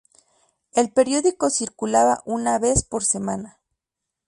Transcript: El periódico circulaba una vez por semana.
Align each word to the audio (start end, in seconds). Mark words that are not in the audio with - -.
El 0.73 0.91
periódico 0.91 1.51
circulaba 1.51 2.23
una 2.25 2.57
vez 2.57 2.83
por 2.83 3.05
semana. 3.05 3.59